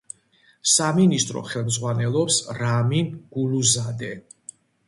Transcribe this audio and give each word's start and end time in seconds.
სამინისტრო 0.71 1.43
ხელმძღვანელობს 1.51 2.39
რამინ 2.63 3.15
გულუზადე. 3.37 4.15